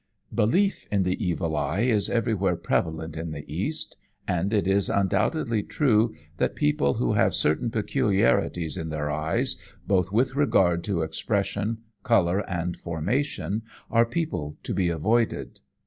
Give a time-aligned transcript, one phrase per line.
[0.41, 5.61] '"Belief in the evil eye is everywhere prevalent in the East, and it is undoubtedly
[5.61, 11.83] true that people who have certain peculiarities in their eyes, both with regard to expression,
[12.01, 13.61] colour, and formation,
[13.91, 15.59] are people to be avoided.